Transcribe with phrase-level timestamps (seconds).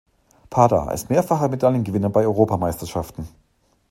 [0.49, 3.27] Padar ist mehrfacher Medaillengewinner bei Europameisterschaften.